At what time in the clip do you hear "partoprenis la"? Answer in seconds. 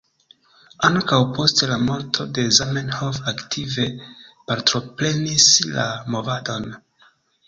4.53-5.85